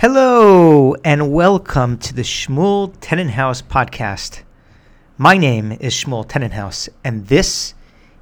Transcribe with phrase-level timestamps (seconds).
[0.00, 4.40] Hello, and welcome to the Shmuel Tenenhaus podcast.
[5.18, 7.74] My name is Shmuel Tenenhaus, and this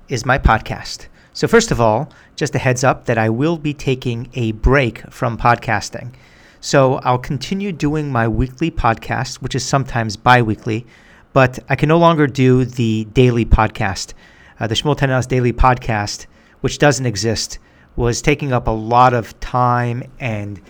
[0.08, 1.06] is my podcast.
[1.34, 5.08] So, first of all, just a heads up that I will be taking a break
[5.12, 6.14] from podcasting.
[6.58, 10.84] So, I'll continue doing my weekly podcast, which is sometimes bi weekly,
[11.32, 14.14] but I can no longer do the daily podcast.
[14.58, 16.26] Uh, the Shmuel Tenenhaus daily podcast,
[16.60, 17.60] which doesn't exist,
[17.94, 20.60] was taking up a lot of time and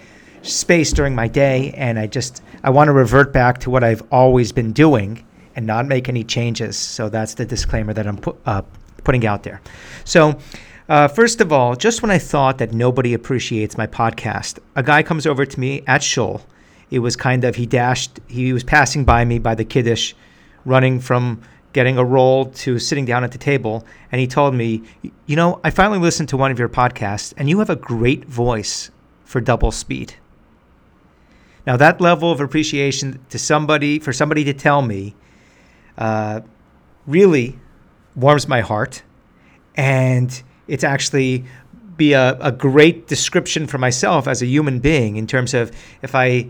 [0.48, 4.02] space during my day and I just I want to revert back to what I've
[4.10, 5.24] always been doing
[5.54, 6.76] and not make any changes.
[6.76, 8.62] So that's the disclaimer that I'm put, uh,
[9.04, 9.60] putting out there.
[10.04, 10.38] So
[10.88, 15.02] uh, first of all, just when I thought that nobody appreciates my podcast, a guy
[15.02, 16.42] comes over to me at Shul.
[16.90, 18.20] It was kind of he dashed.
[18.26, 20.14] He was passing by me by the kiddush,
[20.64, 21.42] running from
[21.74, 24.82] getting a roll to sitting down at the table, and he told me,
[25.26, 28.24] "You know, I finally listened to one of your podcasts, and you have a great
[28.24, 28.90] voice
[29.24, 30.14] for double speed."
[31.68, 35.14] Now, that level of appreciation to somebody, for somebody to tell me,
[35.98, 36.40] uh,
[37.06, 37.58] really
[38.16, 39.02] warms my heart.
[39.76, 41.44] And it's actually
[41.98, 46.14] be a, a great description for myself as a human being in terms of if
[46.14, 46.48] I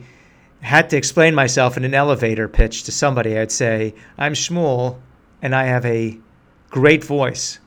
[0.61, 5.01] had to explain myself in an elevator pitch to somebody, I'd say, I'm Shmuel
[5.43, 6.17] and I have a
[6.71, 7.59] great voice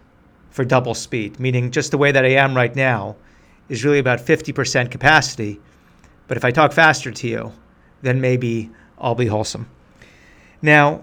[0.52, 3.18] for double speed, meaning just the way that I am right now
[3.68, 5.60] is really about 50% capacity
[6.32, 7.52] but if I talk faster to you,
[8.04, 9.70] then maybe I'll be wholesome.
[10.62, 11.02] Now,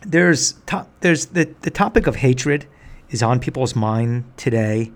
[0.00, 2.64] there's to- there's the, the topic of hatred
[3.10, 4.92] is on people's mind today,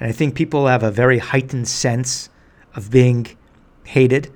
[0.00, 2.30] and I think people have a very heightened sense
[2.74, 3.28] of being
[3.84, 4.32] hated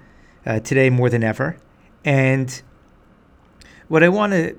[0.46, 1.56] uh, today more than ever.
[2.05, 2.62] And
[3.88, 4.56] what I want to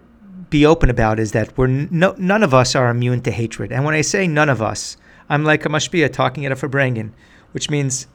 [0.50, 3.72] be open about is that we're no, none of us are immune to hatred.
[3.72, 4.98] And when I say none of us,
[5.30, 7.14] I'm like a mashpia talking at a Farbrengen,
[7.54, 8.08] which means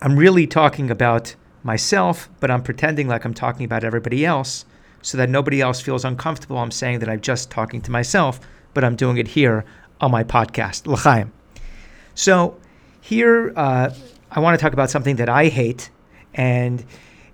[0.00, 4.64] I'm really talking about myself, but I'm pretending like I'm talking about everybody else
[5.02, 6.58] so that nobody else feels uncomfortable.
[6.58, 8.40] I'm saying that I'm just talking to myself,
[8.74, 9.64] but I'm doing it here
[10.00, 11.32] on my podcast, L'chaim.
[12.14, 12.56] So
[13.00, 13.90] here, uh,
[14.30, 15.90] I want to talk about something that I hate,
[16.34, 16.84] and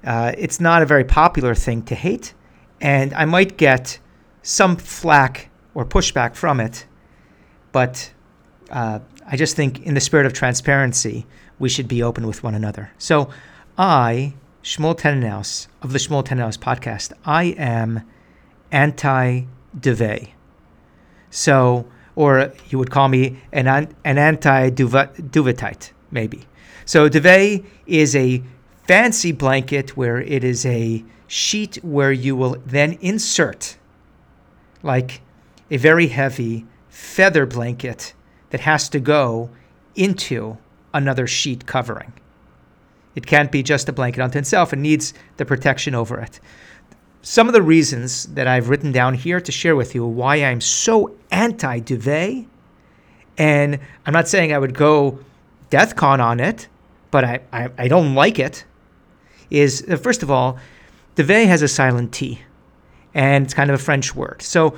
[0.04, 2.34] uh, it's not a very popular thing to hate,
[2.80, 3.98] and I might get
[4.42, 6.86] some flack or pushback from it,
[7.72, 8.12] but
[8.70, 11.26] uh, I just think, in the spirit of transparency,
[11.58, 12.92] we should be open with one another.
[12.98, 13.30] So,
[13.78, 18.02] I, Shmuel Tenenhaus of the Shmuel Tenenhaus podcast, I am
[18.70, 19.42] anti
[19.78, 20.30] Duvet.
[21.30, 26.44] So, or you would call me an, an anti Duvetite, maybe.
[26.84, 28.42] So, Duvet is a
[28.86, 33.76] fancy blanket where it is a sheet where you will then insert
[34.82, 35.22] like
[35.70, 38.14] a very heavy feather blanket
[38.50, 39.50] that has to go
[39.96, 40.58] into
[40.94, 42.12] another sheet covering.
[43.14, 46.40] It can't be just a blanket unto itself, it needs the protection over it.
[47.22, 50.60] Some of the reasons that I've written down here to share with you why I'm
[50.60, 52.46] so anti duvet,
[53.38, 55.18] and I'm not saying I would go
[55.70, 56.68] DEFCON on it,
[57.10, 58.64] but I, I, I don't like it,
[59.50, 60.58] is uh, first of all,
[61.14, 62.40] duvet has a silent T,
[63.14, 64.42] and it's kind of a French word.
[64.42, 64.76] So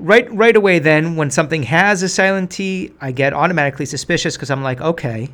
[0.00, 4.50] right right away then when something has a silent T, I get automatically suspicious because
[4.50, 5.28] I'm like, okay,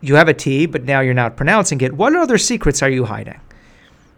[0.00, 1.92] you have a T, but now you're not pronouncing it.
[1.92, 3.40] What other secrets are you hiding?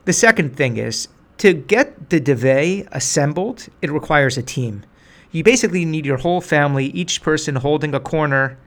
[0.05, 1.09] The second thing is
[1.39, 4.85] to get the duvet assembled, it requires a team.
[5.31, 8.59] You basically need your whole family, each person holding a corner,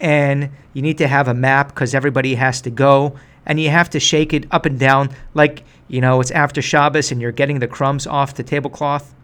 [0.00, 3.16] and you need to have a map because everybody has to go,
[3.46, 7.10] and you have to shake it up and down like, you know, it's after Shabbos
[7.10, 9.14] and you're getting the crumbs off the tablecloth.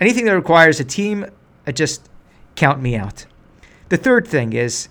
[0.00, 1.26] Anything that requires a team,
[1.66, 2.08] uh, just
[2.54, 3.26] count me out.
[3.88, 4.88] The third thing is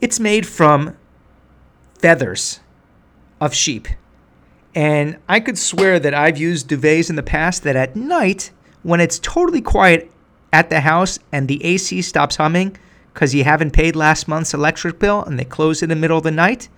[0.00, 0.96] it's made from
[1.98, 2.60] feathers
[3.40, 3.88] of sheep.
[4.74, 8.50] And I could swear that I've used duvets in the past that at night,
[8.82, 10.10] when it's totally quiet
[10.52, 12.76] at the house and the AC stops humming
[13.12, 16.24] because you haven't paid last month's electric bill and they close in the middle of
[16.24, 16.68] the night,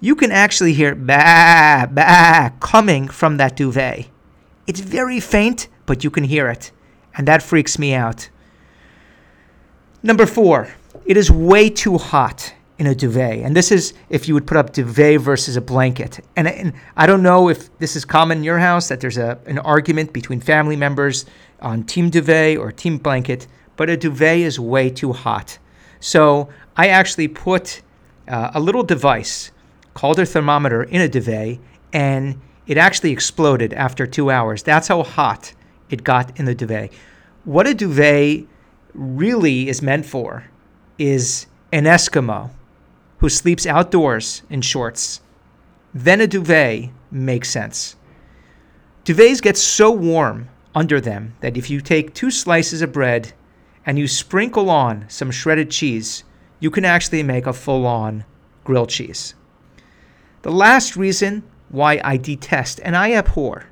[0.00, 4.06] you can actually hear bah, bah coming from that duvet.
[4.66, 6.70] It's very faint, but you can hear it,
[7.16, 8.30] and that freaks me out.
[10.04, 10.68] Number four,
[11.04, 13.40] it is way too hot in a duvet.
[13.44, 16.24] And this is if you would put up duvet versus a blanket.
[16.36, 19.36] And, and I don't know if this is common in your house that there's a,
[19.46, 21.26] an argument between family members
[21.60, 25.58] on team duvet or team blanket, but a duvet is way too hot.
[25.98, 27.82] So I actually put
[28.28, 29.50] uh, a little device
[29.94, 31.58] called a thermometer in a duvet,
[31.92, 34.62] and it actually exploded after two hours.
[34.62, 35.52] That's how hot
[35.90, 36.92] it got in the duvet.
[37.44, 38.46] What a duvet
[38.94, 40.44] really is meant for
[40.98, 42.50] is an Eskimo
[43.18, 45.20] who sleeps outdoors in shorts
[45.92, 47.96] then a duvet makes sense.
[49.04, 53.32] Duvets get so warm under them that if you take two slices of bread
[53.84, 56.22] and you sprinkle on some shredded cheese,
[56.60, 58.24] you can actually make a full on
[58.62, 59.34] grilled cheese.
[60.42, 63.66] The last reason why I detest and I abhor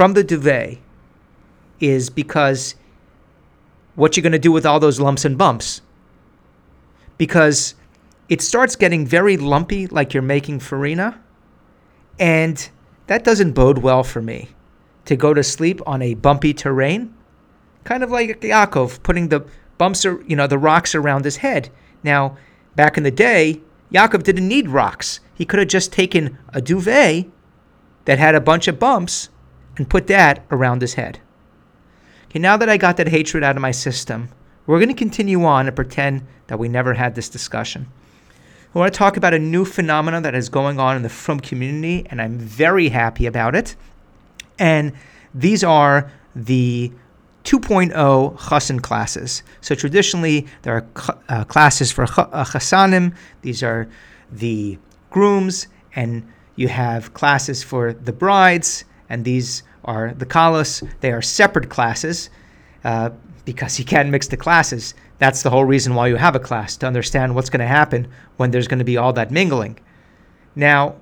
[0.00, 0.78] from the duvet
[1.78, 2.74] is because
[3.96, 5.82] what you're going to do with all those lumps and bumps.
[7.18, 7.74] Because
[8.30, 11.20] it starts getting very lumpy, like you're making farina,
[12.18, 12.70] and
[13.08, 14.48] that doesn't bode well for me
[15.04, 17.12] to go to sleep on a bumpy terrain,
[17.84, 19.44] kind of like Yaakov putting the
[19.76, 21.68] bumps, or, you know, the rocks around his head.
[22.02, 22.38] Now,
[22.74, 23.60] back in the day,
[23.92, 25.20] Yaakov didn't need rocks.
[25.34, 27.26] He could have just taken a duvet
[28.06, 29.28] that had a bunch of bumps
[29.80, 31.20] and put that around his head.
[32.26, 34.28] Okay, now that I got that hatred out of my system,
[34.66, 37.86] we're going to continue on and pretend that we never had this discussion.
[38.74, 41.40] I want to talk about a new phenomenon that is going on in the Frum
[41.40, 43.74] community, and I'm very happy about it.
[44.58, 44.92] And
[45.34, 46.92] these are the
[47.44, 49.42] 2.0 chassan classes.
[49.62, 50.86] So traditionally, there are
[51.30, 53.14] uh, classes for ch- uh, chassanim.
[53.40, 53.88] These are
[54.30, 54.78] the
[55.08, 60.86] grooms, and you have classes for the brides, and these are the kalas.
[61.00, 62.30] They are separate classes
[62.84, 63.10] uh,
[63.44, 64.94] because you can't mix the classes.
[65.18, 68.08] That's the whole reason why you have a class to understand what's going to happen
[68.36, 69.78] when there's going to be all that mingling.
[70.54, 70.96] Now,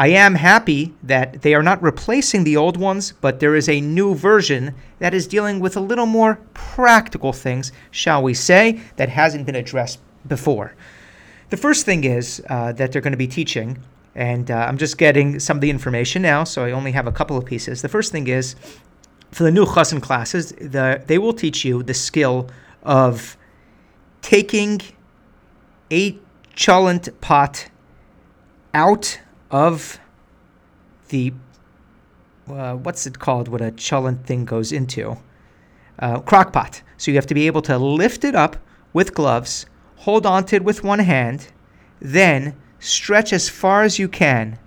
[0.00, 3.80] I am happy that they are not replacing the old ones, but there is a
[3.80, 9.08] new version that is dealing with a little more practical things, shall we say, that
[9.08, 9.98] hasn't been addressed
[10.28, 10.76] before.
[11.50, 13.78] The first thing is uh, that they're going to be teaching
[14.18, 17.12] and uh, I'm just getting some of the information now, so I only have a
[17.12, 17.82] couple of pieces.
[17.82, 18.56] The first thing is
[19.30, 22.50] for the new chassan classes, the, they will teach you the skill
[22.82, 23.36] of
[24.20, 24.80] taking
[25.92, 26.18] a
[26.56, 27.70] cholent pot
[28.74, 29.20] out
[29.52, 30.00] of
[31.10, 31.32] the
[32.50, 33.46] uh, what's it called?
[33.46, 35.16] What a cholent thing goes into
[36.00, 36.82] uh, crock pot.
[36.96, 38.56] So you have to be able to lift it up
[38.92, 39.66] with gloves,
[39.96, 41.52] hold onto it with one hand,
[42.00, 44.58] then stretch as far as you can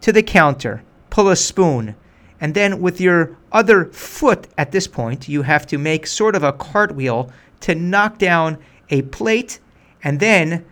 [0.00, 1.94] to the counter, pull a spoon,
[2.40, 6.42] and then with your other foot at this point, you have to make sort of
[6.42, 8.58] a cartwheel to knock down
[8.90, 9.60] a plate,
[10.02, 10.64] and then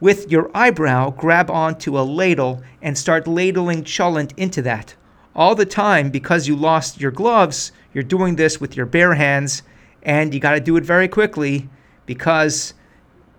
[0.00, 4.94] with your eyebrow, grab onto a ladle and start ladling cholent into that.
[5.34, 9.62] All the time, because you lost your gloves, you're doing this with your bare hands,
[10.02, 11.68] and you got to do it very quickly
[12.06, 12.74] because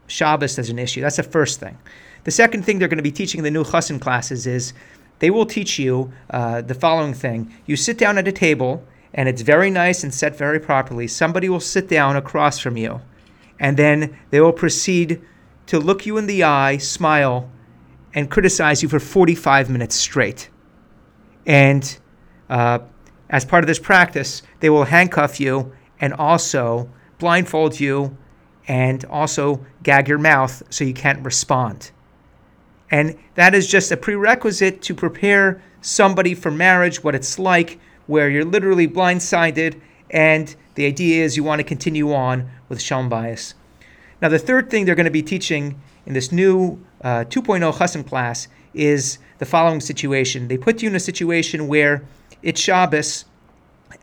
[0.09, 1.01] Shabbos as an issue.
[1.01, 1.77] That's the first thing.
[2.23, 4.73] The second thing they're going to be teaching in the new chassan classes is
[5.19, 7.53] they will teach you uh, the following thing.
[7.65, 8.83] You sit down at a table,
[9.13, 11.07] and it's very nice and set very properly.
[11.07, 13.01] Somebody will sit down across from you,
[13.59, 15.21] and then they will proceed
[15.67, 17.49] to look you in the eye, smile,
[18.13, 20.49] and criticize you for 45 minutes straight.
[21.45, 21.97] And
[22.49, 22.79] uh,
[23.29, 26.89] as part of this practice, they will handcuff you and also
[27.19, 28.17] blindfold you
[28.69, 31.91] and also gag your mouth so you can't respond.
[32.91, 38.29] And that is just a prerequisite to prepare somebody for marriage, what it's like, where
[38.29, 39.79] you're literally blindsided,
[40.11, 43.55] and the idea is you want to continue on with shalom bayis.
[44.21, 48.07] Now, the third thing they're going to be teaching in this new uh, 2.0 chassan
[48.07, 50.47] class is the following situation.
[50.47, 52.03] They put you in a situation where
[52.43, 53.25] it's Shabbos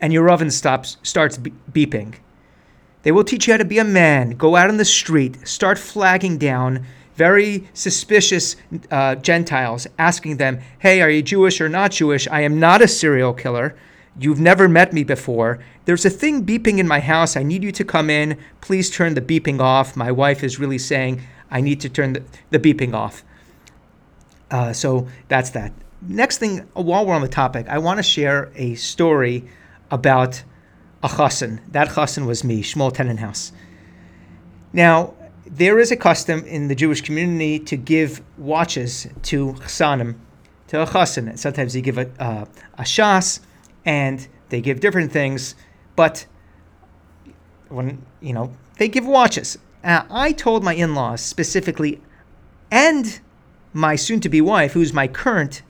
[0.00, 1.38] and your oven stops starts
[1.72, 2.14] beeping.
[3.06, 5.78] They will teach you how to be a man, go out on the street, start
[5.78, 6.84] flagging down
[7.14, 8.56] very suspicious
[8.90, 12.26] uh, Gentiles, asking them, Hey, are you Jewish or not Jewish?
[12.26, 13.76] I am not a serial killer.
[14.18, 15.60] You've never met me before.
[15.84, 17.36] There's a thing beeping in my house.
[17.36, 18.40] I need you to come in.
[18.60, 19.94] Please turn the beeping off.
[19.94, 23.22] My wife is really saying, I need to turn the, the beeping off.
[24.50, 25.72] Uh, so that's that.
[26.02, 29.44] Next thing, while we're on the topic, I want to share a story
[29.92, 30.42] about
[31.02, 31.60] a chassan.
[31.70, 33.52] That chassan was me, Shmuel Tenenhaus.
[34.72, 35.14] Now,
[35.46, 40.16] there is a custom in the Jewish community to give watches to chassanim,
[40.68, 41.38] to a chassan.
[41.38, 43.40] Sometimes they give a, a shas,
[43.84, 45.54] and they give different things,
[45.94, 46.26] but
[47.68, 49.58] when you know they give watches.
[49.82, 52.00] Uh, I told my in-laws specifically,
[52.70, 53.20] and
[53.72, 55.62] my soon-to-be wife, who's my current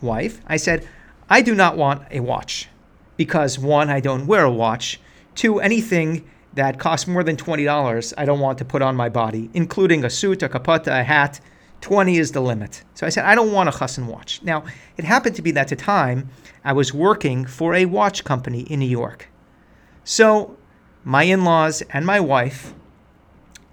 [0.00, 0.88] wife, I said,
[1.28, 2.68] I do not want a watch
[3.20, 4.98] because one, I don't wear a watch.
[5.34, 6.24] Two, anything
[6.54, 10.08] that costs more than $20 I don't want to put on my body, including a
[10.08, 11.38] suit, a kapata, a hat.
[11.82, 12.82] 20 is the limit.
[12.94, 14.42] So I said, I don't want a chassan watch.
[14.42, 14.64] Now,
[14.96, 16.30] it happened to be that at the time
[16.64, 19.28] I was working for a watch company in New York.
[20.02, 20.56] So
[21.04, 22.72] my in laws and my wife,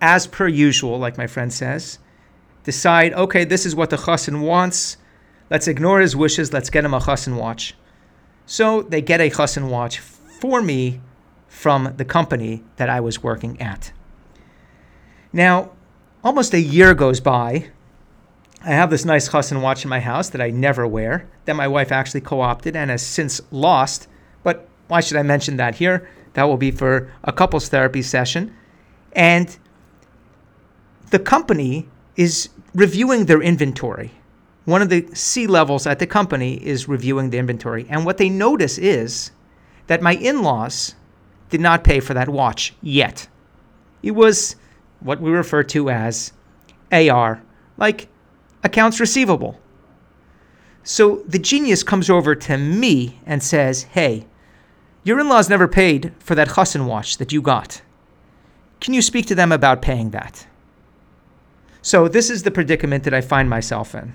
[0.02, 2.00] as per usual, like my friend says,
[2.66, 4.98] decide okay, this is what the chassan wants.
[5.50, 6.52] Let's ignore his wishes.
[6.52, 7.76] Let's get him a chassan watch.
[8.48, 11.02] So they get a chassan watch for me
[11.50, 13.92] from the company that I was working at.
[15.34, 15.72] Now,
[16.24, 17.68] almost a year goes by.
[18.64, 21.68] I have this nice chassan watch in my house that I never wear, that my
[21.68, 24.08] wife actually co opted and has since lost.
[24.44, 26.10] But why should I mention that here?
[26.34, 28.56] That will be for a couples therapy session.
[29.12, 29.58] And
[31.12, 34.12] the company is reviewing their inventory.
[34.68, 37.86] One of the C levels at the company is reviewing the inventory.
[37.90, 39.32] And what they notice is
[39.88, 40.94] that my in laws
[41.50, 43.30] did not pay for that watch yet.
[44.04, 44.58] It was
[45.00, 46.34] what we refer to as
[46.92, 47.42] AR,
[47.78, 48.10] like
[48.62, 49.58] accounts receivable.
[50.84, 54.28] So the genius comes over to me and says, Hey,
[55.06, 57.82] your in laws never paid for that chassan watch that you got.
[58.82, 60.46] Can you speak to them about paying that?
[61.82, 64.14] So this is the predicament that I find myself in.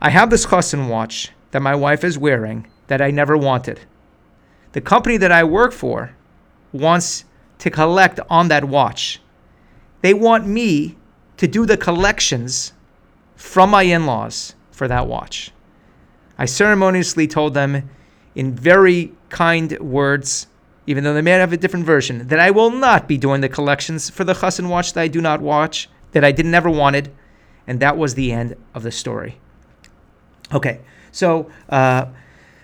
[0.00, 3.80] I have this chassan watch that my wife is wearing that I never wanted.
[4.72, 6.14] The company that I work for
[6.72, 7.24] wants
[7.58, 9.20] to collect on that watch.
[10.02, 10.96] They want me
[11.38, 12.72] to do the collections
[13.34, 15.50] from my in laws for that watch.
[16.38, 17.90] I ceremoniously told them
[18.36, 20.46] in very kind words,
[20.86, 23.48] even though they may have a different version, that I will not be doing the
[23.48, 27.12] collections for the chassan watch that I do not watch, that I didn't ever wanted,
[27.66, 29.40] and that was the end of the story.
[30.52, 30.80] Okay,
[31.12, 32.06] so uh,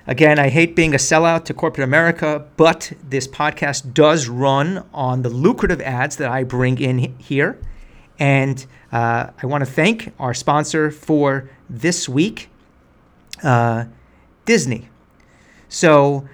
[0.07, 5.23] Again, I hate being a sellout to corporate America, but this podcast does run on
[5.23, 7.59] the lucrative ads that I bring in here.
[8.19, 12.50] And uh, I want to thank our sponsor for this week,
[13.43, 13.87] uh,
[14.45, 14.91] Disney.
[15.71, 16.29] So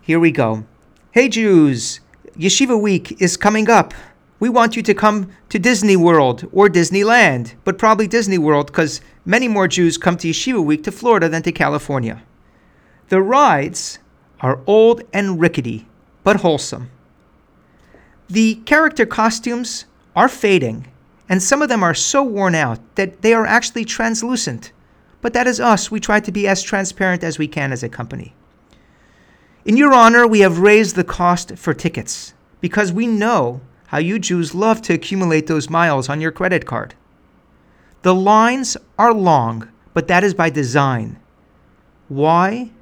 [0.00, 0.64] here we go.
[1.12, 2.00] Hey, Jews,
[2.36, 3.94] Yeshiva Week is coming up.
[4.42, 9.00] We want you to come to Disney World or Disneyland, but probably Disney World because
[9.24, 12.24] many more Jews come to Yeshiva Week to Florida than to California.
[13.08, 14.00] The rides
[14.40, 15.86] are old and rickety,
[16.24, 16.90] but wholesome.
[18.28, 19.84] The character costumes
[20.16, 20.88] are fading,
[21.28, 24.72] and some of them are so worn out that they are actually translucent.
[25.20, 25.88] But that is us.
[25.88, 28.34] We try to be as transparent as we can as a company.
[29.64, 33.60] In your honor, we have raised the cost for tickets because we know
[33.92, 36.96] how you Jews love to accumulate those miles on your credit card.
[38.02, 41.20] The lines are long, but that is by design.
[42.08, 42.72] Why?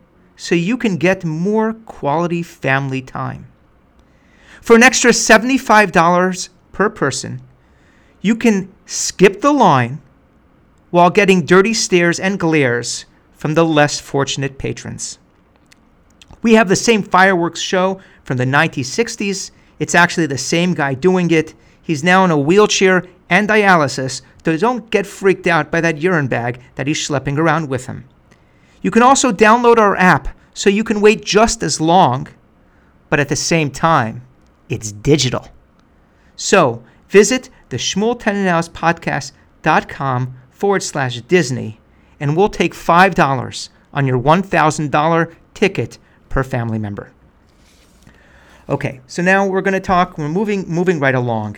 [0.40, 3.46] so you can get more quality family time.
[4.62, 7.42] For an extra $75 per person,
[8.22, 10.00] you can skip the line
[10.88, 15.18] while getting dirty stares and glares from the less fortunate patrons.
[16.40, 19.50] We have the same fireworks show from the 1960s.
[19.80, 21.54] It's actually the same guy doing it.
[21.82, 26.28] He's now in a wheelchair and dialysis, so don't get freaked out by that urine
[26.28, 28.04] bag that he's schlepping around with him.
[28.82, 32.28] You can also download our app so you can wait just as long,
[33.08, 34.22] but at the same time,
[34.68, 35.48] it's digital.
[36.36, 37.76] So visit the
[38.72, 39.34] podcast.com
[40.50, 41.80] forward slash Disney,
[42.18, 47.12] and we'll take $5 on your $1,000 ticket per family member.
[48.70, 50.16] Okay, so now we're going to talk.
[50.16, 51.56] We're moving moving right along.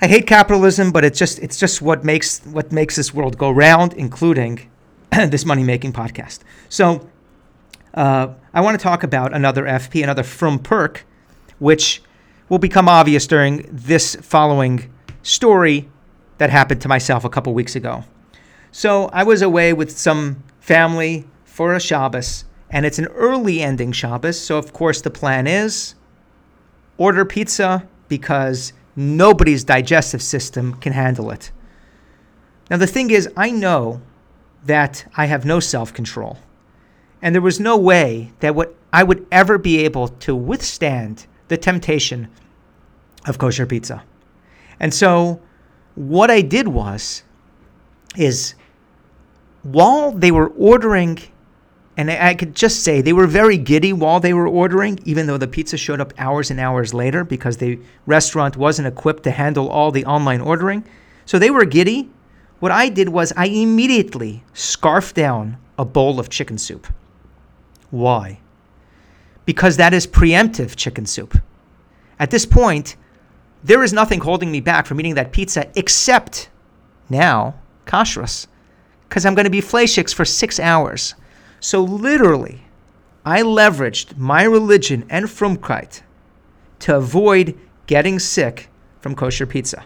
[0.00, 3.50] I hate capitalism, but it's just it's just what makes what makes this world go
[3.50, 4.70] round, including
[5.10, 6.40] this money making podcast.
[6.68, 7.08] So
[7.94, 11.04] uh, I want to talk about another FP, another frum perk,
[11.58, 12.02] which
[12.48, 14.88] will become obvious during this following
[15.24, 15.88] story
[16.38, 18.04] that happened to myself a couple weeks ago.
[18.70, 23.90] So I was away with some family for a Shabbos, and it's an early ending
[23.90, 24.38] Shabbos.
[24.38, 25.95] So, of course, the plan is
[26.98, 31.50] order pizza because nobody's digestive system can handle it.
[32.70, 34.00] Now, the thing is, I know
[34.64, 36.38] that I have no self control.
[37.22, 41.56] And there was no way that what I would ever be able to withstand the
[41.56, 42.28] temptation
[43.26, 44.04] of kosher pizza.
[44.78, 45.40] And so
[45.94, 47.22] what I did was
[48.16, 48.54] is
[49.62, 51.18] while they were ordering
[51.96, 55.38] and I could just say they were very giddy while they were ordering, even though
[55.38, 59.68] the pizza showed up hours and hours later because the restaurant wasn't equipped to handle
[59.68, 60.84] all the online ordering.
[61.24, 62.10] So they were giddy.
[62.60, 66.86] What I did was I immediately scarfed down a bowl of chicken soup.
[67.90, 68.40] Why?
[69.46, 71.38] Because that is preemptive chicken soup.
[72.18, 72.96] At this point,
[73.64, 76.50] there is nothing holding me back from eating that pizza except
[77.08, 77.54] now
[77.86, 78.46] kashrus,
[79.08, 81.14] because I'm going to be fleischiks for six hours.
[81.66, 82.60] So literally,
[83.24, 86.02] I leveraged my religion and frumkeit
[86.78, 87.58] to avoid
[87.88, 88.68] getting sick
[89.00, 89.84] from kosher pizza.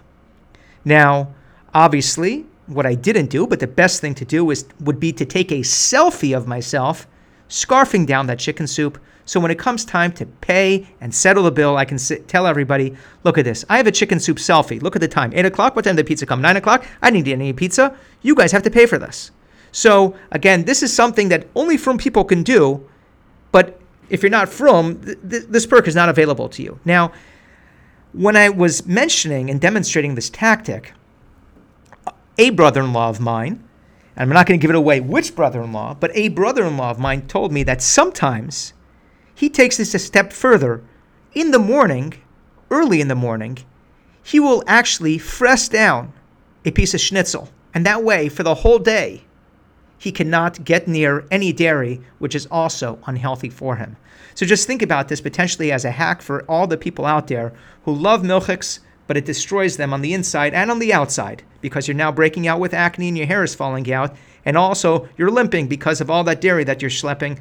[0.85, 1.33] Now,
[1.73, 5.25] obviously, what I didn't do, but the best thing to do is would be to
[5.25, 7.07] take a selfie of myself
[7.49, 9.01] scarfing down that chicken soup.
[9.25, 12.47] So when it comes time to pay and settle the bill, I can sit, tell
[12.47, 12.95] everybody,
[13.25, 13.65] look at this.
[13.71, 14.83] I have a chicken soup selfie.
[14.83, 15.33] Look at the time.
[15.35, 15.77] 8 o'clock.
[15.77, 16.43] What time did the pizza come?
[16.43, 16.85] 9 o'clock.
[17.01, 17.97] I didn't eat any pizza.
[18.21, 19.31] You guys have to pay for this.
[19.73, 22.89] So again, this is something that only frum people can do.
[23.53, 26.79] But if you're not frum, th- th- this perk is not available to you.
[26.85, 27.13] Now,
[28.13, 30.93] when I was mentioning and demonstrating this tactic,
[32.39, 33.63] a brother in law of mine,
[34.17, 36.65] and I'm not going to give it away which brother in law, but a brother
[36.65, 38.73] in law of mine told me that sometimes
[39.35, 40.83] he takes this a step further.
[41.33, 42.15] In the morning,
[42.71, 43.59] early in the morning,
[44.23, 46.13] he will actually press down
[46.65, 47.49] a piece of schnitzel.
[47.73, 49.25] And that way, for the whole day,
[50.01, 53.99] he cannot get near any dairy, which is also unhealthy for him.
[54.35, 57.53] So just think about this potentially as a hack for all the people out there
[57.85, 61.87] who love milchiks, but it destroys them on the inside and on the outside because
[61.87, 64.17] you're now breaking out with acne and your hair is falling out,
[64.47, 67.39] and also you're limping because of all that dairy that you're schlepping.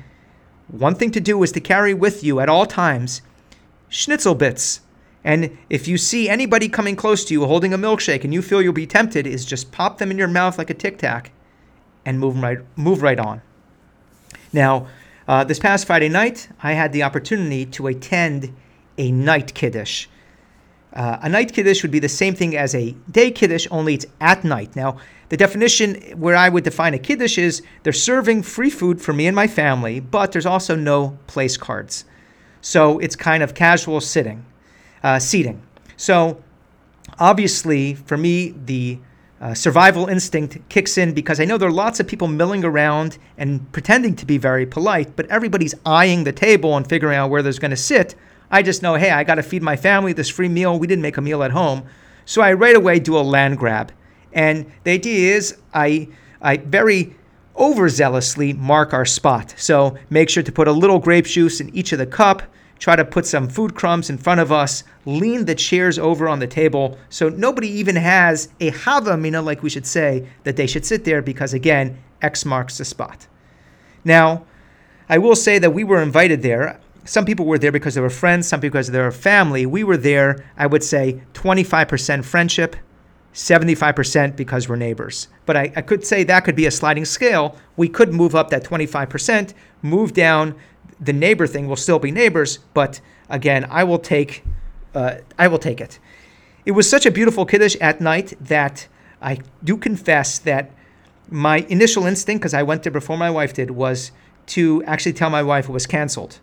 [0.67, 3.21] One thing to do is to carry with you at all times
[3.87, 4.81] schnitzel bits.
[5.23, 8.61] And if you see anybody coming close to you holding a milkshake and you feel
[8.61, 11.31] you'll be tempted, is just pop them in your mouth like a tic tac
[12.09, 13.41] and move right move right on.
[14.51, 14.87] Now,
[15.27, 18.51] uh, this past Friday night, I had the opportunity to attend
[18.97, 20.07] a night kiddush.
[20.91, 24.07] Uh, a night kiddush would be the same thing as a day kiddush, only it's
[24.19, 24.75] at night.
[24.75, 24.97] Now,
[25.29, 29.27] the definition where I would define a kiddush is they're serving free food for me
[29.27, 32.05] and my family, but there's also no place cards.
[32.61, 34.43] So it's kind of casual sitting,
[35.03, 35.61] uh, seating.
[35.95, 36.41] So
[37.19, 38.97] obviously, for me, the
[39.41, 43.17] uh, survival instinct kicks in because I know there are lots of people milling around
[43.37, 47.41] and pretending to be very polite, but everybody's eyeing the table and figuring out where
[47.41, 48.15] they're going to sit.
[48.51, 50.77] I just know, hey, I got to feed my family this free meal.
[50.77, 51.83] We didn't make a meal at home.
[52.25, 53.91] So I right away do a land grab.
[54.33, 56.09] And the idea is I,
[56.41, 57.15] I very
[57.55, 59.53] overzealously mark our spot.
[59.57, 62.43] So make sure to put a little grape juice in each of the cup
[62.79, 66.39] try to put some food crumbs in front of us, lean the chairs over on
[66.39, 70.65] the table so nobody even has a hava amina, like we should say, that they
[70.65, 73.27] should sit there because, again, X marks the spot.
[74.03, 74.45] Now,
[75.09, 76.79] I will say that we were invited there.
[77.05, 79.65] Some people were there because they were friends, some because they were family.
[79.65, 82.75] We were there, I would say, 25% friendship,
[83.33, 85.27] 75% because we're neighbors.
[85.45, 87.57] But I, I, could say that could be a sliding scale.
[87.77, 90.55] We could move up that 25%, move down
[90.99, 94.43] the neighbor thing will still be neighbors, but again, I will take,
[94.93, 95.99] uh, I will take it.
[96.65, 98.87] It was such a beautiful kiddush at night that
[99.21, 100.71] I do confess that
[101.29, 104.11] my initial instinct, because I went there before my wife did, was
[104.47, 106.39] to actually tell my wife it was canceled.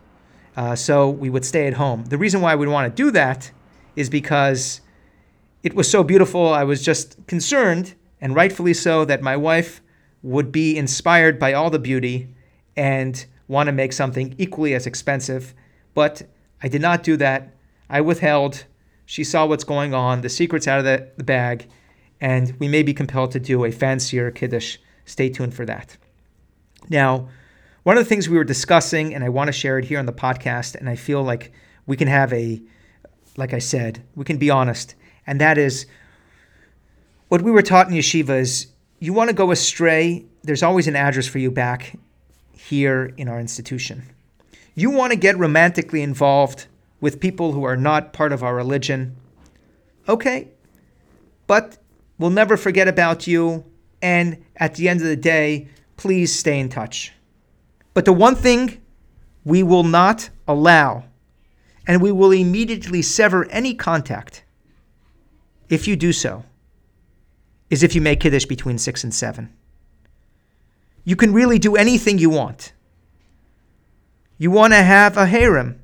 [0.57, 2.05] Uh, so we would stay at home.
[2.05, 3.51] The reason why we'd want to do that
[3.95, 4.81] is because
[5.63, 6.53] it was so beautiful.
[6.53, 9.83] I was just concerned, and rightfully so, that my wife
[10.23, 12.29] would be inspired by all the beauty
[12.77, 15.55] and want to make something equally as expensive,
[15.95, 16.23] but
[16.63, 17.55] I did not do that.
[17.89, 18.65] I withheld.
[19.05, 21.69] She saw what's going on, the secret's out of the, the bag,
[22.21, 24.79] and we may be compelled to do a fancier Kiddush.
[25.05, 25.97] Stay tuned for that.
[26.89, 27.29] Now,
[27.85, 30.07] one of the things we were discussing, and I want to share it here on
[30.07, 31.53] the podcast, and I feel like
[31.87, 32.61] we can have a,
[33.37, 35.87] like I said, we can be honest, and that is
[37.29, 38.67] what we were taught in yeshiva is
[38.99, 41.97] you want to go astray, there's always an address for you back
[42.69, 44.03] here in our institution.
[44.75, 46.67] You want to get romantically involved
[47.01, 49.17] with people who are not part of our religion.
[50.09, 50.49] Okay,
[51.47, 51.79] but
[52.19, 53.65] we'll never forget about you.
[54.03, 57.13] And at the end of the day, please stay in touch.
[57.95, 58.81] But the one thing
[59.45, 61.05] we will not allow,
[61.87, 64.45] and we will immediately sever any contact
[65.69, 66.45] if you do so,
[67.71, 69.53] is if you make Kiddush between six and seven.
[71.07, 72.73] You can really do anything you want.
[74.39, 75.81] You want to have a harem,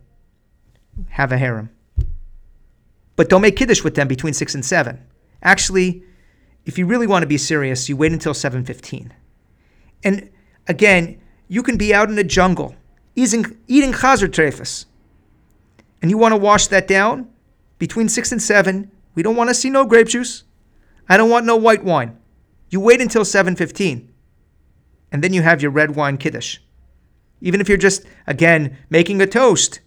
[1.11, 1.71] have a harem.
[3.15, 5.01] But don't make kiddush with them between 6 and 7.
[5.41, 6.03] Actually,
[6.67, 9.13] if you really want to be serious, you wait until 7:15.
[10.03, 10.29] And
[10.67, 12.75] again, you can be out in the jungle
[13.15, 14.87] eating eating chazer trefus.
[16.01, 17.29] And you want to wash that down
[17.79, 18.91] between 6 and 7.
[19.15, 20.43] We don't want to see no grape juice.
[21.09, 22.19] I don't want no white wine.
[22.71, 24.09] You wait until 7:15
[25.13, 26.59] and then you have your red wine kiddush.
[27.41, 29.81] Even if you're just, again, making a toast,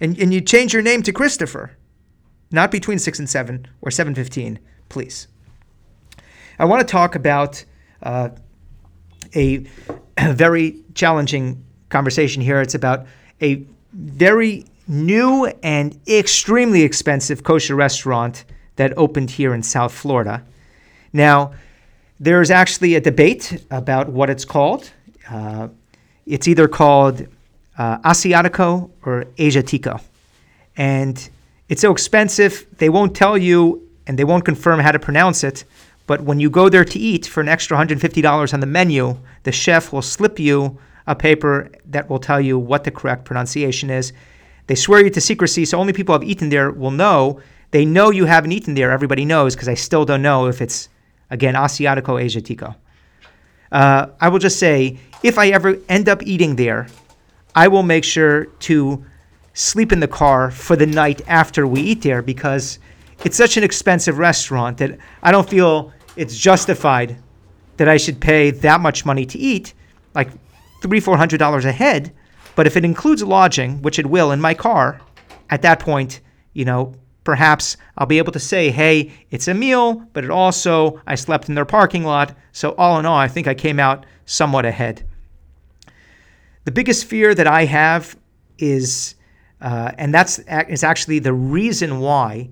[0.00, 1.76] and, and you change your name to Christopher,
[2.50, 5.28] not between 6 and 7 or 7.15, please.
[6.58, 7.64] I want to talk about
[8.02, 8.30] uh,
[9.34, 9.64] a,
[10.18, 12.60] a very challenging conversation here.
[12.60, 13.06] It's about
[13.40, 18.44] a very new and extremely expensive kosher restaurant
[18.76, 20.44] that opened here in South Florida.
[21.12, 21.54] Now,
[22.20, 24.90] There's actually a debate about what it's called.
[25.28, 25.68] Uh,
[26.26, 27.26] it's either called
[27.76, 30.00] uh, Asiatico or Asiatico.
[30.76, 31.28] And
[31.68, 35.64] it's so expensive, they won't tell you and they won't confirm how to pronounce it.
[36.06, 39.52] But when you go there to eat for an extra $150 on the menu, the
[39.52, 44.12] chef will slip you a paper that will tell you what the correct pronunciation is.
[44.66, 47.40] They swear you to secrecy, so only people who have eaten there will know.
[47.70, 48.90] They know you haven't eaten there.
[48.90, 50.88] Everybody knows because I still don't know if it's,
[51.34, 52.76] again, Asiatico Asiatico.
[53.72, 56.86] Uh, I will just say, if I ever end up eating there,
[57.54, 59.04] I will make sure to
[59.52, 62.78] sleep in the car for the night after we eat there because
[63.24, 67.16] it's such an expensive restaurant that I don't feel it's justified
[67.76, 69.74] that I should pay that much money to eat,
[70.14, 70.30] like
[70.82, 72.12] three, four hundred dollars a head.
[72.54, 75.00] But if it includes lodging, which it will in my car,
[75.50, 76.20] at that point,
[76.52, 76.94] you know,
[77.24, 81.48] perhaps I'll be able to say, hey, it's a meal, but it also, I slept
[81.48, 82.36] in their parking lot.
[82.52, 85.04] So, all in all, I think I came out somewhat ahead.
[86.64, 88.16] The biggest fear that I have
[88.58, 89.16] is,
[89.60, 92.50] uh, and that's is actually the reason why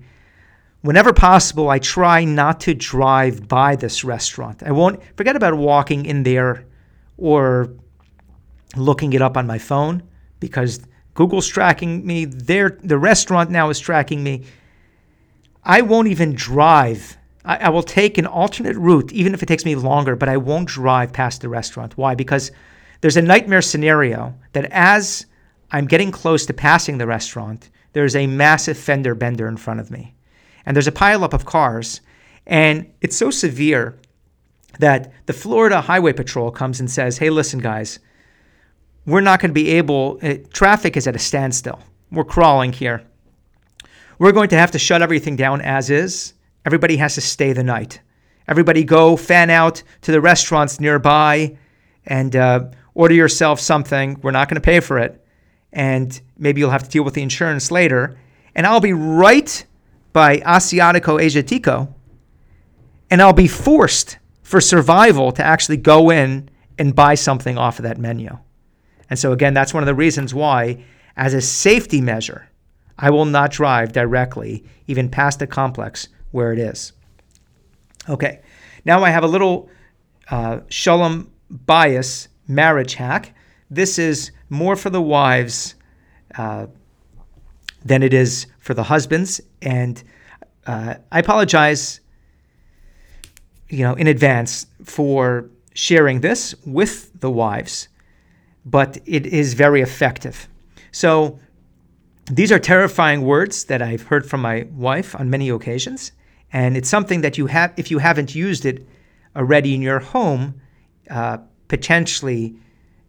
[0.83, 4.61] whenever possible, I try not to drive by this restaurant.
[4.63, 6.65] I won't forget about walking in there
[7.17, 7.73] or
[8.75, 10.03] looking it up on my phone
[10.39, 10.81] because
[11.15, 12.25] Google's tracking me.
[12.25, 14.43] There, the restaurant now is tracking me.
[15.65, 17.17] I won't even drive.
[17.45, 20.37] I, I will take an alternate route, even if it takes me longer, but I
[20.37, 21.97] won't drive past the restaurant.
[21.97, 22.15] Why?
[22.15, 22.51] Because
[23.01, 25.25] there's a nightmare scenario that as
[25.71, 29.91] I'm getting close to passing the restaurant, there's a massive fender bender in front of
[29.91, 30.13] me
[30.65, 32.01] and there's a pileup of cars,
[32.45, 33.97] and it's so severe
[34.79, 37.99] that the Florida Highway Patrol comes and says, "Hey, listen, guys,
[39.05, 40.19] we're not going to be able.
[40.21, 41.79] Uh, traffic is at a standstill.
[42.11, 43.03] We're crawling here.
[44.19, 46.33] We're going to have to shut everything down as is.
[46.65, 48.01] Everybody has to stay the night.
[48.47, 51.57] Everybody go fan out to the restaurants nearby
[52.05, 54.19] and uh, order yourself something.
[54.21, 55.25] We're not going to pay for it,
[55.71, 58.17] and maybe you'll have to deal with the insurance later.
[58.55, 59.65] And I'll be right
[60.11, 61.93] by Asiatico Asiatico,
[63.09, 67.83] and I'll be forced for survival to actually go in and buy something off of
[67.83, 68.37] that menu.
[69.09, 70.83] And so, again, that's one of the reasons why,
[71.15, 72.49] as a safety measure,
[72.97, 76.93] I will not drive directly even past the complex where it is.
[78.09, 78.41] Okay,
[78.85, 79.69] now I have a little
[80.29, 83.33] uh, Shalom Bayis marriage hack.
[83.69, 85.75] This is more for the wives.
[86.35, 86.67] Uh,
[87.85, 89.41] than it is for the husbands.
[89.61, 90.01] And
[90.65, 91.99] uh, I apologize,
[93.69, 97.87] you know, in advance for sharing this with the wives,
[98.65, 100.47] but it is very effective.
[100.91, 101.39] So
[102.25, 106.11] these are terrifying words that I've heard from my wife on many occasions,
[106.51, 108.87] and it's something that you have if you haven't used it
[109.35, 110.61] already in your home,
[111.09, 112.55] uh, potentially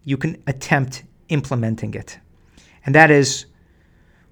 [0.04, 2.18] you can attempt implementing it,
[2.84, 3.46] and that is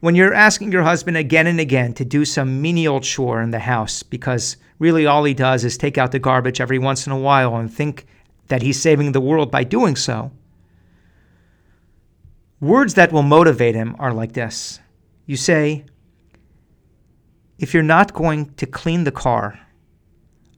[0.01, 3.61] when you're asking your husband again and again to do some menial chore in the
[3.61, 7.19] house because really all he does is take out the garbage every once in a
[7.19, 8.05] while and think
[8.49, 10.33] that he's saving the world by doing so,
[12.63, 14.81] words that will motivate him are like this.
[15.27, 15.85] You say,
[17.59, 19.59] if you're not going to clean the car,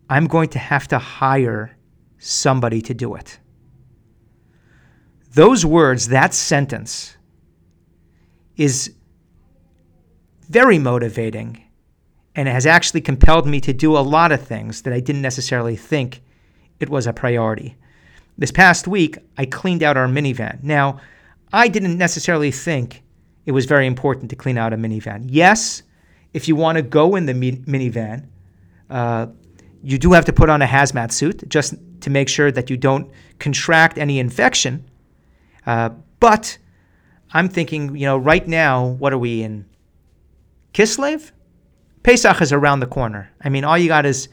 [0.09, 1.77] I'm going to have to hire
[2.19, 3.41] somebody to do it.
[5.33, 7.17] Those words, that sentence,
[8.57, 8.95] is
[10.49, 11.65] very motivating
[12.37, 15.23] and it has actually compelled me to do a lot of things that I didn't
[15.23, 16.21] necessarily think
[16.81, 17.77] it was a priority.
[18.37, 20.63] This past week, I cleaned out our minivan.
[20.63, 21.01] Now,
[21.55, 23.05] I didn't necessarily think
[23.47, 25.27] it was very important to clean out a minivan.
[25.29, 25.85] Yes,
[26.33, 28.27] if you want to go in the mi- minivan,
[28.91, 29.29] uh,
[29.81, 32.77] you do have to put on a hazmat suit just to make sure that you
[32.77, 34.85] don't contract any infection.
[35.65, 36.59] Uh, but
[37.33, 39.65] I'm thinking, you know, right now, what are we in
[40.73, 41.31] Kislev?
[42.03, 43.31] Pesach is around the corner.
[43.43, 44.29] I mean, all you got is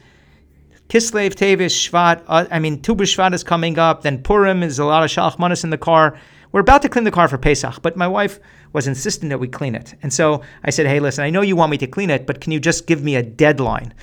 [0.92, 2.22] Kislev, Teves, Shvat.
[2.28, 4.02] Uh, I mean, Tu B'Shvat is coming up.
[4.02, 6.18] Then Purim is a lot of Shalach in the car.
[6.52, 8.38] We're about to clean the car for Pesach, but my wife
[8.74, 9.94] was insistent that we clean it.
[10.02, 12.42] And so I said, hey, listen, I know you want me to clean it, but
[12.42, 13.94] can you just give me a deadline?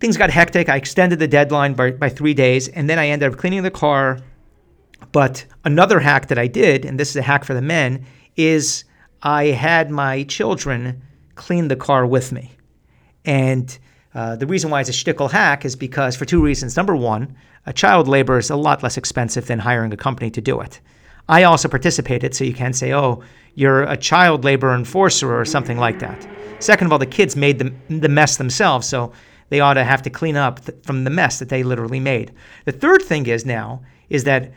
[0.00, 0.68] Things got hectic.
[0.68, 3.70] I extended the deadline by, by three days, and then I ended up cleaning the
[3.70, 4.18] car.
[5.12, 8.82] But another hack that I did, and this is a hack for the men, is
[9.22, 11.00] I had my children
[11.36, 12.50] clean the car with me.
[13.24, 13.78] And
[14.14, 16.76] uh, the reason why it's a shtickle hack is because for two reasons.
[16.76, 20.40] Number one, a child labor is a lot less expensive than hiring a company to
[20.40, 20.80] do it.
[21.28, 23.22] I also participated, so you can't say, oh,
[23.54, 26.26] you're a child labor enforcer or something like that.
[26.58, 29.12] Second of all, the kids made the, the mess themselves, so
[29.48, 32.32] they ought to have to clean up th- from the mess that they literally made.
[32.64, 34.52] The third thing is now is that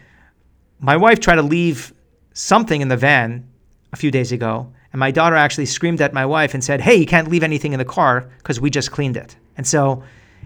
[0.79, 1.93] my wife tried to leave
[2.33, 3.47] something in the van
[3.93, 6.95] a few days ago, and my daughter actually screamed at my wife and said, "Hey,
[6.95, 10.03] you can't leave anything in the car because we just cleaned it." And so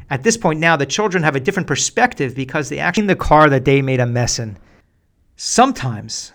[0.09, 3.15] at this point now, the children have a different perspective because they actually in the
[3.15, 4.57] car that they made a mess in.
[5.35, 6.33] Sometimes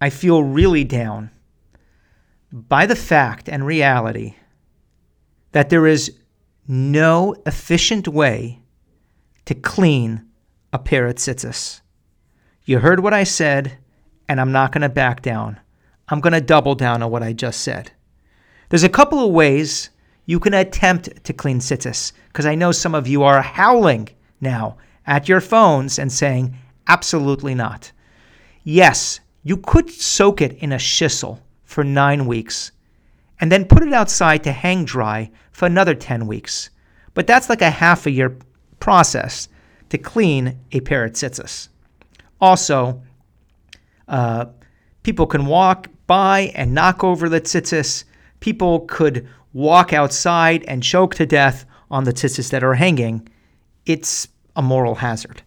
[0.00, 1.30] I feel really down
[2.52, 4.34] by the fact and reality
[5.52, 6.16] that there is
[6.66, 8.60] no efficient way
[9.44, 10.26] to clean
[10.72, 11.80] a pair of tzitzis.
[12.64, 13.78] You heard what I said,
[14.28, 15.60] and I'm not going to back down.
[16.08, 17.92] I'm going to double down on what I just said.
[18.68, 19.90] There's a couple of ways
[20.26, 24.08] you can attempt to clean tzitzis, because I know some of you are howling
[24.40, 26.56] now at your phones and saying,
[26.88, 27.92] absolutely not.
[28.64, 32.72] Yes, you could soak it in a shissel for nine weeks
[33.40, 36.70] and then put it outside to hang dry for another 10 weeks.
[37.14, 38.36] But that's like a half a year
[38.80, 39.48] process
[39.90, 41.68] to clean a tzitzis.
[42.40, 43.02] Also,
[44.08, 44.46] uh,
[45.02, 48.04] people can walk by and knock over the tzitzis.
[48.40, 53.26] People could walk outside and choke to death on the tzitzis that are hanging.
[53.86, 55.40] It's a moral hazard.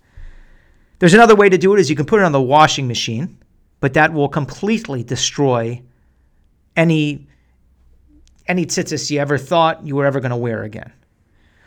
[0.97, 3.37] There's another way to do it is you can put it on the washing machine,
[3.79, 5.83] but that will completely destroy
[6.75, 7.27] any
[8.47, 10.91] any tzitzis you ever thought you were ever going to wear again.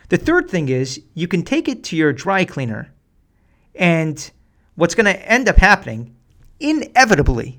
[0.09, 2.91] The third thing is you can take it to your dry cleaner,
[3.73, 4.31] and
[4.75, 6.13] what's going to end up happening,
[6.59, 7.57] inevitably,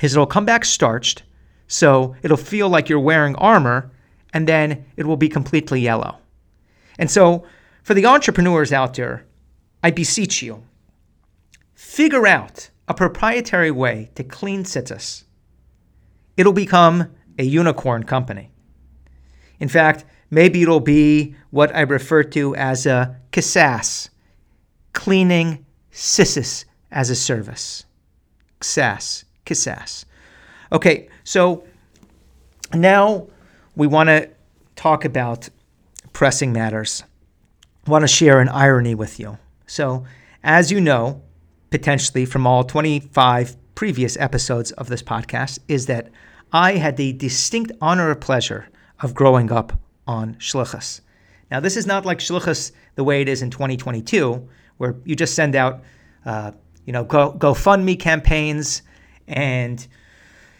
[0.00, 1.24] is it'll come back starched,
[1.66, 3.90] so it'll feel like you're wearing armor,
[4.36, 6.18] and then it will be completely yellow.
[6.98, 7.46] And so,
[7.82, 9.24] for the entrepreneurs out there,
[9.82, 10.62] I beseech you,
[11.74, 15.24] figure out a proprietary way to clean tzitzis.
[16.36, 18.50] It'll become a unicorn company.
[19.58, 24.10] In fact, maybe it'll be what I refer to as a KSAS,
[24.92, 27.86] cleaning tzitzis as a service.
[28.60, 30.04] KSAS, KSAS.
[30.72, 31.64] Okay, so
[32.74, 33.28] now
[33.76, 34.28] we want to
[34.74, 35.48] talk about
[36.12, 37.04] pressing matters.
[37.86, 39.38] I want to share an irony with you.
[39.66, 40.04] So,
[40.42, 41.22] as you know,
[41.70, 46.10] potentially from all 25 previous episodes of this podcast, is that
[46.52, 48.68] I had the distinct honor or pleasure
[49.00, 51.02] of growing up on Shlichus.
[51.50, 55.34] Now, this is not like Shlichus the way it is in 2022, where you just
[55.34, 55.82] send out,
[56.24, 56.52] uh,
[56.86, 58.82] you know, Go, GoFundMe campaigns
[59.28, 59.86] and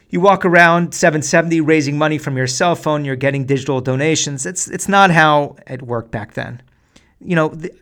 [0.08, 4.46] you walk around 770 raising money from your cell phone, you're getting digital donations.
[4.46, 6.62] It's, it's not how it worked back then.
[7.20, 7.72] You know, the,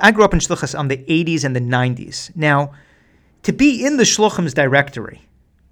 [0.00, 2.34] I grew up in Shlichus on the 80s and the 90s.
[2.34, 2.72] Now,
[3.42, 5.28] to be in the Shluchim's directory,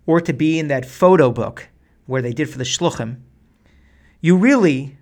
[0.06, 1.68] or to be in that photo book
[2.06, 3.20] where they did for the shluchim,
[4.20, 4.96] you really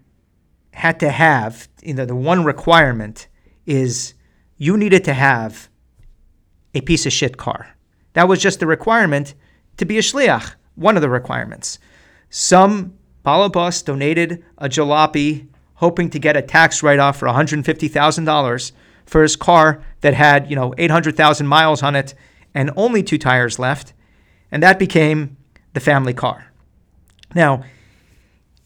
[0.72, 3.28] had to have, you know, the one requirement
[3.66, 4.14] is
[4.56, 5.68] you needed to have
[6.74, 7.76] a piece of shit car.
[8.14, 9.34] That was just the requirement
[9.76, 11.78] to be a shliach, one of the requirements.
[12.30, 18.72] Some balabas donated a jalopy hoping to get a tax write-off for $150,000
[19.06, 22.14] for his car that had, you know, 800,000 miles on it
[22.54, 23.92] and only two tires left
[24.54, 25.36] and that became
[25.72, 26.52] the family car.
[27.34, 27.64] Now,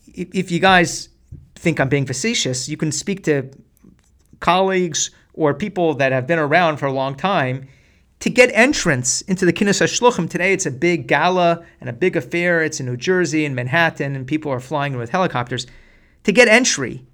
[0.07, 1.09] if you guys
[1.55, 3.51] think I'm being facetious, you can speak to
[4.41, 7.67] colleagues or people that have been around for a long time
[8.21, 10.29] to get entrance into the Kinus HaShluchim.
[10.29, 12.63] Today it's a big gala and a big affair.
[12.63, 15.67] It's in New Jersey and Manhattan, and people are flying in with helicopters.
[16.25, 17.07] To get entry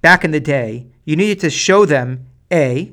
[0.00, 2.92] back in the day, you needed to show them A,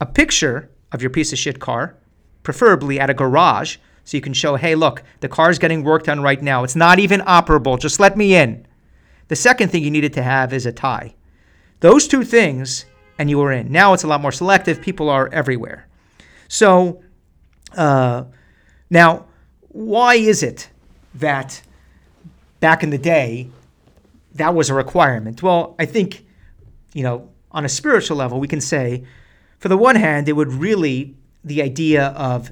[0.00, 1.96] a picture of your piece of shit car,
[2.42, 6.22] preferably at a garage, so you can show, hey, look, the car's getting worked on
[6.22, 6.62] right now.
[6.62, 7.78] It's not even operable.
[7.78, 8.64] Just let me in.
[9.28, 11.16] The second thing you needed to have is a tie.
[11.80, 12.86] Those two things,
[13.18, 13.72] and you were in.
[13.72, 14.80] Now it's a lot more selective.
[14.80, 15.88] People are everywhere.
[16.48, 17.02] So,
[17.76, 18.24] uh,
[18.90, 19.26] now,
[19.68, 20.70] why is it
[21.14, 21.62] that
[22.60, 23.50] back in the day
[24.34, 25.42] that was a requirement?
[25.42, 26.24] Well, I think,
[26.92, 29.04] you know, on a spiritual level, we can say,
[29.58, 32.50] for the one hand, it would really the idea of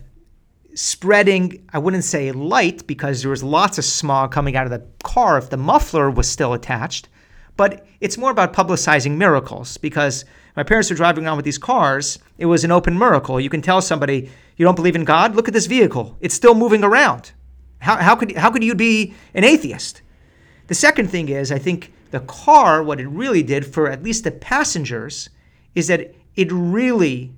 [0.75, 4.85] spreading, I wouldn't say light because there was lots of smog coming out of the
[5.03, 7.09] car if the muffler was still attached,
[7.57, 10.25] but it's more about publicizing miracles because
[10.57, 12.19] my parents were driving around with these cars.
[12.39, 13.41] It was an open miracle.
[13.41, 15.35] You can tell somebody, you don't believe in God?
[15.35, 16.17] Look at this vehicle.
[16.21, 17.33] It's still moving around.
[17.79, 20.03] How, how, could, how could you be an atheist?
[20.69, 24.25] The second thing is, I think the car, what it really did for at least
[24.25, 25.29] the passengers,
[25.75, 27.33] is that it really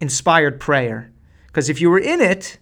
[0.00, 1.10] inspired prayer.
[1.46, 2.58] Because if you were in it,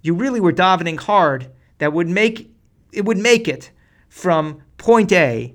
[0.00, 2.50] you really were davening hard that would make
[2.92, 3.70] it would make it
[4.08, 5.54] from point A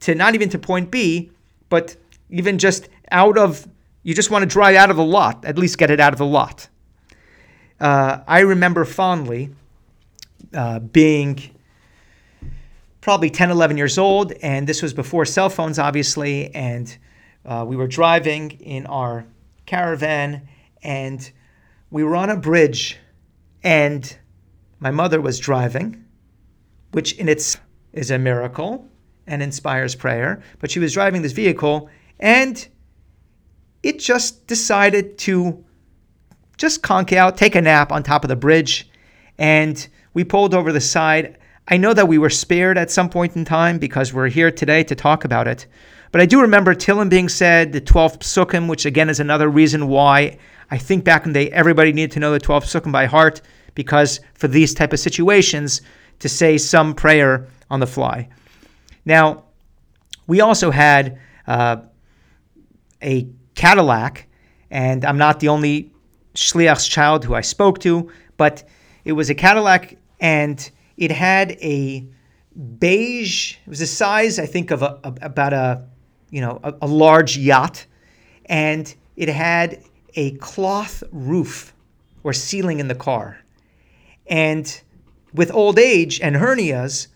[0.00, 1.30] to not even to point B,
[1.68, 1.96] but
[2.30, 3.68] even just out of,
[4.02, 6.18] you just want to drive out of the lot, at least get it out of
[6.18, 6.68] the lot.
[7.78, 9.50] Uh, I remember fondly
[10.54, 11.40] uh, being
[13.00, 16.96] probably 10, 11 years old, and this was before cell phones, obviously, and
[17.44, 19.26] uh, we were driving in our
[19.66, 20.48] caravan,
[20.82, 21.30] and
[21.90, 22.98] we were on a bridge,
[23.62, 24.16] and
[24.78, 26.04] my mother was driving,
[26.92, 27.58] which in its
[27.92, 28.88] is a miracle
[29.26, 30.42] and inspires prayer.
[30.60, 32.66] But she was driving this vehicle, and
[33.82, 35.64] it just decided to
[36.56, 38.88] just conk out, take a nap on top of the bridge,
[39.38, 41.38] and we pulled over the side.
[41.68, 44.84] I know that we were spared at some point in time because we're here today
[44.84, 45.66] to talk about it.
[46.12, 49.88] But I do remember Tillim being said, the 12th Psukkim, which again is another reason
[49.88, 50.38] why
[50.70, 53.40] I think back in the day everybody needed to know the 12th Psukkim by heart
[53.74, 55.80] because for these type of situations
[56.18, 58.28] to say some prayer on the fly.
[59.04, 59.44] Now,
[60.26, 61.78] we also had uh,
[63.02, 63.28] a
[63.62, 64.26] Cadillac,
[64.72, 65.92] and I'm not the only
[66.34, 68.64] Shliach's child who I spoke to, but
[69.04, 72.04] it was a Cadillac and it had a
[72.80, 75.84] beige, it was the size, I think, of a, a, about a
[76.30, 77.86] you know, a, a large yacht,
[78.46, 81.72] and it had a cloth roof
[82.24, 83.38] or ceiling in the car.
[84.26, 84.66] And
[85.32, 87.06] with old age and hernias,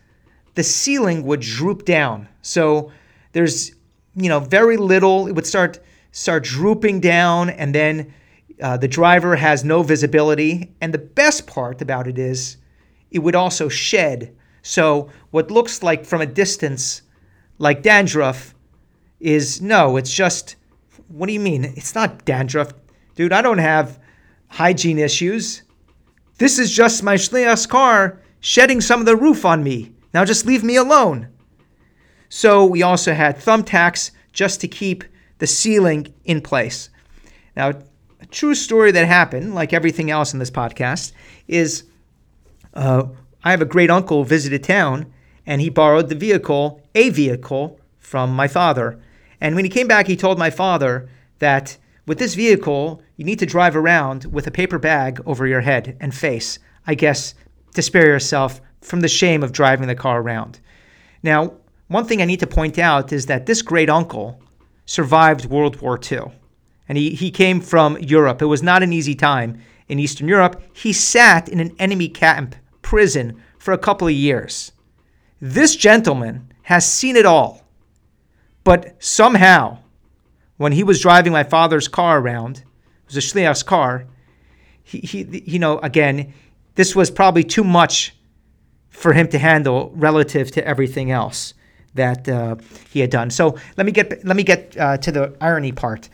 [0.55, 2.29] the ceiling would droop down.
[2.43, 2.93] So
[3.33, 3.73] there's,
[4.15, 5.27] you know, very little.
[5.27, 5.81] It would start
[6.17, 8.15] start drooping down, and then
[8.63, 10.75] uh, the driver has no visibility.
[10.81, 12.57] And the best part about it is,
[13.11, 14.35] it would also shed.
[14.63, 17.03] So what looks like from a distance,
[17.59, 18.55] like dandruff,
[19.21, 20.57] is no, it's just,
[21.09, 21.65] what do you mean?
[21.65, 22.73] It's not dandruff.
[23.15, 24.01] Dude, I don't have
[24.49, 25.65] hygiene issues.
[26.39, 29.93] This is just my shliach's car shedding some of the roof on me.
[30.15, 31.29] Now just leave me alone.
[32.31, 35.05] So we also had thumbtacks just to keep
[35.39, 36.91] the ceiling in place.
[37.57, 37.73] Now,
[38.21, 41.13] a true story that happened, like everything else in this podcast,
[41.49, 41.85] is
[42.75, 43.05] uh,
[43.45, 45.13] I have a great uncle visited town
[45.47, 49.01] and he borrowed the vehicle, a vehicle, from my father.
[49.41, 53.39] And when he came back, he told my father that with this vehicle, you need
[53.41, 57.35] to drive around with a paper bag over your head and face, I guess,
[57.75, 60.61] to spare yourself from the shame of driving the car around.
[61.23, 61.55] Now,
[61.89, 64.41] one thing I need to point out is that this great uncle
[64.87, 66.33] survived World War II.
[66.89, 68.41] And he, he came from Europe.
[68.41, 70.63] It was not an easy time in Eastern Europe.
[70.73, 74.73] He sat in an enemy camp prison for a couple of years.
[75.41, 77.63] This gentleman has seen it all.
[78.65, 79.79] But somehow,
[80.57, 82.65] when he was driving my father's car around, it
[83.07, 84.07] was a shliach's car,
[84.83, 86.33] he, he, you know, again,
[86.77, 88.15] this was probably too much
[88.89, 91.55] for him to handle relative to everything else
[91.97, 92.57] that uh,
[92.91, 93.31] he had done.
[93.31, 96.09] So let me get let me get uh, to the irony part.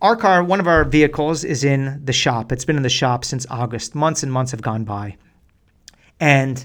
[0.00, 2.52] Our car, one of our vehicles, is in the shop.
[2.52, 3.94] It's been in the shop since August.
[3.94, 5.16] Months and months have gone by,
[6.18, 6.64] and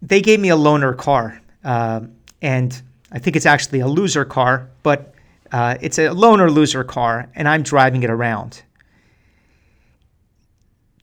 [0.00, 2.02] they gave me a loaner car, uh,
[2.42, 5.14] and I think it's actually a loser car, but
[5.50, 8.62] uh, it's a loaner loser car, and I'm driving it around.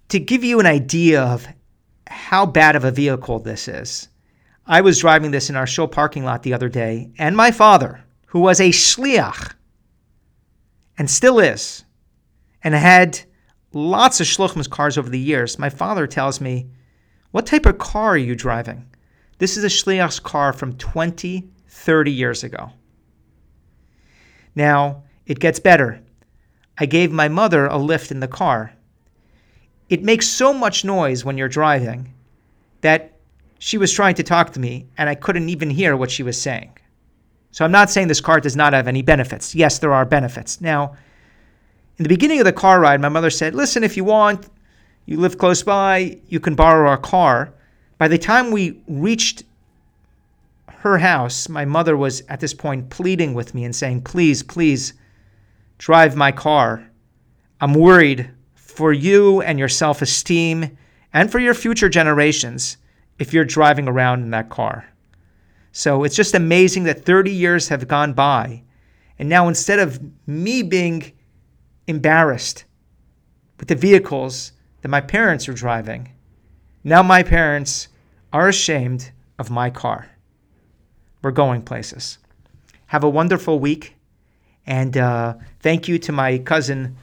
[0.10, 1.47] To give you an idea of
[2.08, 4.10] how bad of a vehicle this is,
[4.65, 8.04] I was driving this in our shul parking lot the other day, and my father,
[8.28, 9.54] who was a shliach,
[10.97, 11.84] and still is,
[12.63, 13.21] and had
[13.74, 16.69] lots of shluchim's cars over the years, my father tells me,
[17.32, 18.86] "What type of car are you driving?"
[19.39, 22.71] This is a shliach's car from 20 30 years ago.
[24.54, 26.02] Now, it gets better.
[26.78, 28.74] I gave my mother a lift in the car.
[29.89, 32.13] It makes so much noise when you're driving
[32.82, 33.17] that
[33.63, 36.41] she was trying to talk to me and I couldn't even hear what she was
[36.41, 36.76] saying.
[37.52, 39.54] So I'm not saying this car does not have any benefits.
[39.54, 40.62] Yes, there are benefits.
[40.62, 40.95] Now,
[41.97, 44.50] in the beginning of the car ride, my mother said, Listen, if you want,
[45.06, 47.54] you live close by, you can borrow our car.
[48.00, 49.43] By the time we reached
[50.67, 54.93] her house, my mother was at this point pleading with me and saying, Please, please
[55.78, 56.89] drive my car.
[57.59, 60.80] I'm worried for you and your self esteem
[61.14, 62.78] and for your future generations
[63.22, 64.84] if you're driving around in that car.
[65.72, 68.63] So it's just amazing that 30 years have gone by.
[69.19, 71.11] And now instead of me being
[71.86, 72.65] embarrassed
[73.59, 76.11] with the vehicles that my parents are driving,
[76.84, 77.89] now my parents
[78.34, 80.09] are ashamed of my car.
[81.22, 82.17] We're going places.
[82.88, 83.95] Have a wonderful week.
[84.65, 86.97] And uh, thank you to my cousin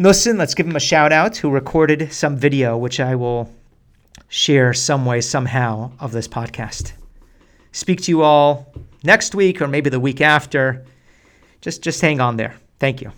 [0.00, 0.36] Nussin.
[0.36, 3.52] Let's give him a shout out who recorded some video, which I will
[4.30, 6.92] share some way, somehow, of this podcast.
[7.72, 8.72] Speak to you all
[9.04, 10.86] next week or maybe the week after.
[11.60, 12.54] just just hang on there.
[12.78, 13.12] Thank you.